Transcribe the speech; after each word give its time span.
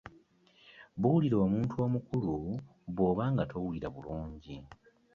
Buulira 0.99 1.37
omuntu 1.45 1.73
omukulu 1.85 2.33
bwoba 2.93 3.23
nga 3.31 3.43
towulira 3.51 3.87
bulungi. 3.95 4.57